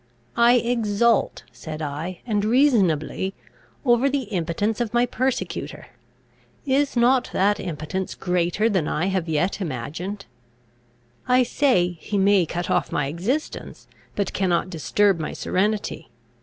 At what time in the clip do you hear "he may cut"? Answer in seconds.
12.01-12.67